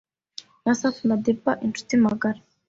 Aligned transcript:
na 0.63 0.73
Safi 0.79 1.01
Madiba 1.09 1.51
inshuti 1.65 1.93
magara, 2.05 2.39